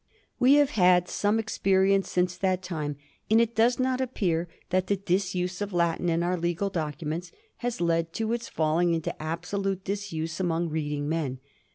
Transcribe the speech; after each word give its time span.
We 0.39 0.55
have 0.55 0.71
had 0.71 1.07
some 1.07 1.37
experience 1.37 2.09
since 2.09 2.35
that 2.35 2.63
time, 2.63 2.95
and 3.29 3.39
it 3.39 3.53
does 3.53 3.77
not 3.77 4.01
appear 4.01 4.47
that 4.71 4.87
the 4.87 4.95
disuse 4.95 5.61
of 5.61 5.73
Latin 5.73 6.09
in 6.09 6.23
our 6.23 6.35
legal 6.37 6.71
docu 6.71 7.03
ments 7.05 7.31
has 7.57 7.79
led 7.79 8.11
to 8.13 8.33
its 8.33 8.49
falling 8.49 8.95
into 8.95 9.13
absolute 9.21 9.83
disuse 9.83 10.39
among 10.39 10.69
reading 10.69 11.07
men. 11.07 11.37